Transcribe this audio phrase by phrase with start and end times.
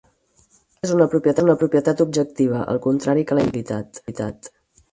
[0.37, 0.93] L'atzar és
[1.43, 4.55] una propietat objectiva, al contrari que la impredictibilitat.